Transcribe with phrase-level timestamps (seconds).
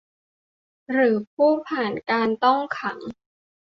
[0.91, 2.99] หรือผู้ผ่านการต้องขัง